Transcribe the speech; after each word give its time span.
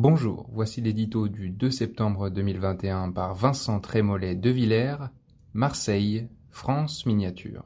Bonjour, 0.00 0.48
voici 0.52 0.80
l'édito 0.80 1.26
du 1.26 1.50
2 1.50 1.72
septembre 1.72 2.30
2021 2.30 3.10
par 3.10 3.34
Vincent 3.34 3.80
Trémollet 3.80 4.36
de 4.36 4.48
Villers, 4.48 5.08
Marseille, 5.54 6.28
France 6.50 7.04
miniature. 7.04 7.64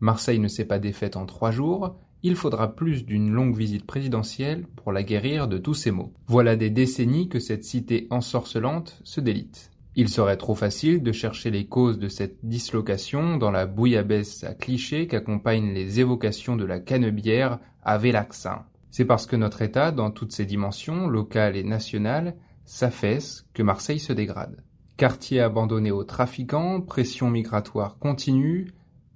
Marseille 0.00 0.38
ne 0.40 0.48
s'est 0.48 0.66
pas 0.66 0.78
défaite 0.78 1.16
en 1.16 1.24
trois 1.24 1.52
jours, 1.52 1.96
il 2.22 2.36
faudra 2.36 2.76
plus 2.76 3.06
d'une 3.06 3.30
longue 3.30 3.56
visite 3.56 3.86
présidentielle 3.86 4.66
pour 4.76 4.92
la 4.92 5.02
guérir 5.02 5.48
de 5.48 5.56
tous 5.56 5.72
ces 5.72 5.90
maux. 5.90 6.12
Voilà 6.26 6.54
des 6.54 6.68
décennies 6.68 7.30
que 7.30 7.40
cette 7.40 7.64
cité 7.64 8.06
ensorcelante 8.10 9.00
se 9.04 9.22
délite. 9.22 9.70
Il 9.98 10.10
serait 10.10 10.36
trop 10.36 10.54
facile 10.54 11.02
de 11.02 11.10
chercher 11.10 11.50
les 11.50 11.66
causes 11.66 11.98
de 11.98 12.08
cette 12.08 12.38
dislocation 12.44 13.38
dans 13.38 13.50
la 13.50 13.64
bouillabaisse 13.64 14.44
à 14.44 14.52
clichés 14.52 15.06
qu'accompagnent 15.06 15.72
les 15.72 16.00
évocations 16.00 16.54
de 16.54 16.66
la 16.66 16.80
canebière 16.80 17.58
à 17.82 17.96
Vélaxin. 17.96 18.66
C'est 18.90 19.06
parce 19.06 19.26
que 19.26 19.36
notre 19.36 19.62
État, 19.62 19.92
dans 19.92 20.10
toutes 20.10 20.32
ses 20.32 20.44
dimensions, 20.44 21.08
locales 21.08 21.56
et 21.56 21.64
nationales, 21.64 22.36
s'affaisse 22.66 23.46
que 23.54 23.62
Marseille 23.62 23.98
se 23.98 24.12
dégrade. 24.12 24.62
Quartier 24.98 25.40
abandonné 25.40 25.90
aux 25.90 26.04
trafiquants, 26.04 26.82
pression 26.82 27.30
migratoire 27.30 27.98
continue, 27.98 28.68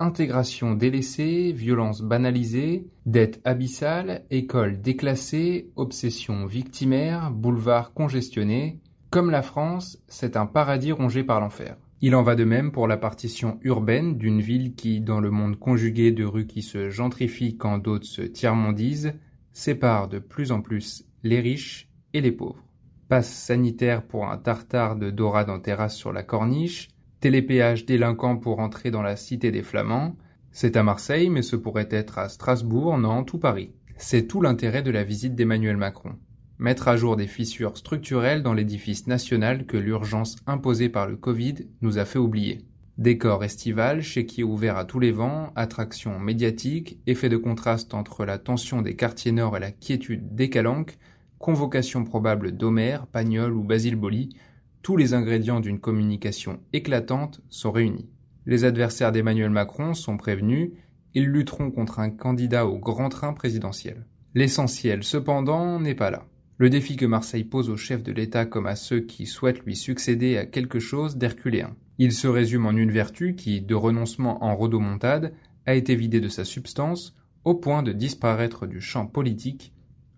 Intégration 0.02 0.72
délaissée, 0.72 1.52
violence 1.52 2.00
banalisée, 2.00 2.86
dette 3.04 3.38
abyssale, 3.44 4.24
école 4.30 4.80
déclassée, 4.80 5.68
obsession 5.76 6.46
victimaire, 6.46 7.30
boulevard 7.30 7.92
congestionné. 7.92 8.80
Comme 9.10 9.30
la 9.30 9.42
France, 9.42 9.98
c'est 10.06 10.36
un 10.36 10.46
paradis 10.46 10.92
rongé 10.92 11.24
par 11.24 11.40
l'enfer. 11.40 11.76
Il 12.00 12.14
en 12.14 12.22
va 12.22 12.36
de 12.36 12.44
même 12.44 12.70
pour 12.70 12.86
la 12.86 12.96
partition 12.96 13.58
urbaine 13.62 14.16
d'une 14.16 14.40
ville 14.40 14.74
qui, 14.76 15.00
dans 15.00 15.18
le 15.18 15.32
monde 15.32 15.58
conjugué 15.58 16.12
de 16.12 16.24
rues 16.24 16.46
qui 16.46 16.62
se 16.62 16.90
gentrifient 16.90 17.56
quand 17.56 17.78
d'autres 17.78 18.06
se 18.06 18.22
tiers-mondisent, 18.22 19.14
sépare 19.52 20.06
de 20.06 20.20
plus 20.20 20.52
en 20.52 20.62
plus 20.62 21.04
les 21.24 21.40
riches 21.40 21.90
et 22.14 22.20
les 22.20 22.30
pauvres. 22.30 22.64
Passe 23.08 23.32
sanitaire 23.32 24.06
pour 24.06 24.30
un 24.30 24.38
tartare 24.38 24.94
de 24.94 25.10
dorade 25.10 25.50
en 25.50 25.58
terrasse 25.58 25.96
sur 25.96 26.12
la 26.12 26.22
corniche, 26.22 26.88
Télépéage 27.18 27.84
délinquant 27.84 28.38
pour 28.38 28.60
entrer 28.60 28.90
dans 28.90 29.02
la 29.02 29.16
cité 29.16 29.50
des 29.50 29.62
Flamands. 29.62 30.16
C'est 30.52 30.76
à 30.76 30.82
Marseille, 30.82 31.28
mais 31.28 31.42
ce 31.42 31.54
pourrait 31.54 31.88
être 31.90 32.18
à 32.18 32.30
Strasbourg, 32.30 32.96
Nantes 32.96 33.34
ou 33.34 33.38
Paris. 33.38 33.72
C'est 33.98 34.26
tout 34.26 34.40
l'intérêt 34.40 34.82
de 34.82 34.90
la 34.90 35.04
visite 35.04 35.34
d'Emmanuel 35.34 35.76
Macron. 35.76 36.14
Mettre 36.60 36.88
à 36.88 36.96
jour 36.98 37.16
des 37.16 37.26
fissures 37.26 37.78
structurelles 37.78 38.42
dans 38.42 38.52
l'édifice 38.52 39.06
national 39.06 39.64
que 39.64 39.78
l'urgence 39.78 40.36
imposée 40.46 40.90
par 40.90 41.08
le 41.08 41.16
Covid 41.16 41.54
nous 41.80 41.96
a 41.96 42.04
fait 42.04 42.18
oublier. 42.18 42.66
Décor 42.98 43.42
estival, 43.44 44.02
chéquier 44.02 44.44
ouvert 44.44 44.76
à 44.76 44.84
tous 44.84 45.00
les 45.00 45.10
vents, 45.10 45.54
attraction 45.56 46.18
médiatique, 46.18 46.98
effet 47.06 47.30
de 47.30 47.38
contraste 47.38 47.94
entre 47.94 48.26
la 48.26 48.36
tension 48.36 48.82
des 48.82 48.94
quartiers 48.94 49.32
nord 49.32 49.56
et 49.56 49.60
la 49.60 49.70
quiétude 49.70 50.34
des 50.34 50.50
calanques, 50.50 50.98
convocation 51.38 52.04
probable 52.04 52.52
d'Homère, 52.52 53.06
Pagnol 53.06 53.54
ou 53.54 53.64
Basile 53.64 53.96
Boli, 53.96 54.36
tous 54.82 54.98
les 54.98 55.14
ingrédients 55.14 55.60
d'une 55.60 55.80
communication 55.80 56.60
éclatante 56.74 57.40
sont 57.48 57.72
réunis. 57.72 58.10
Les 58.44 58.66
adversaires 58.66 59.12
d'Emmanuel 59.12 59.48
Macron 59.48 59.94
sont 59.94 60.18
prévenus, 60.18 60.72
ils 61.14 61.26
lutteront 61.26 61.70
contre 61.70 62.00
un 62.00 62.10
candidat 62.10 62.66
au 62.66 62.78
grand 62.78 63.08
train 63.08 63.32
présidentiel. 63.32 64.04
L'essentiel, 64.34 65.04
cependant, 65.04 65.80
n'est 65.80 65.94
pas 65.94 66.10
là. 66.10 66.26
Le 66.60 66.68
défi 66.68 66.96
que 66.96 67.06
Marseille 67.06 67.44
pose 67.44 67.70
au 67.70 67.78
chef 67.78 68.02
de 68.02 68.12
l'État 68.12 68.44
comme 68.44 68.66
à 68.66 68.76
ceux 68.76 69.00
qui 69.00 69.24
souhaitent 69.24 69.64
lui 69.64 69.74
succéder 69.74 70.36
à 70.36 70.44
quelque 70.44 70.78
chose 70.78 71.16
d'herculéen. 71.16 71.74
Il 71.96 72.12
se 72.12 72.28
résume 72.28 72.66
en 72.66 72.72
une 72.72 72.90
vertu 72.90 73.34
qui, 73.34 73.62
de 73.62 73.74
renoncement 73.74 74.44
en 74.44 74.54
rodomontade, 74.54 75.32
a 75.64 75.74
été 75.74 75.94
vidée 75.94 76.20
de 76.20 76.28
sa 76.28 76.44
substance 76.44 77.16
au 77.44 77.54
point 77.54 77.82
de 77.82 77.92
disparaître 77.92 78.66
du 78.66 78.82
champ 78.82 79.06
politique, 79.06 79.72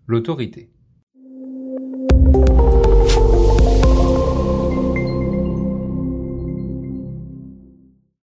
l'autorité. 0.05 0.69